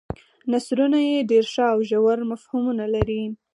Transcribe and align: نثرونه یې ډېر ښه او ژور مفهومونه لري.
نثرونه 0.51 0.99
یې 1.07 1.27
ډېر 1.31 1.45
ښه 1.53 1.65
او 1.73 1.79
ژور 1.89 2.17
مفهومونه 2.31 2.85
لري. 2.95 3.23